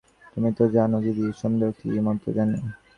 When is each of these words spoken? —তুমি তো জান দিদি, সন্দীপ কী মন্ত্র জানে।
—তুমি 0.33 0.49
তো 0.57 0.63
জান 0.75 0.91
দিদি, 1.03 1.25
সন্দীপ 1.39 1.73
কী 1.79 1.89
মন্ত্র 2.05 2.27
জানে। 2.37 2.57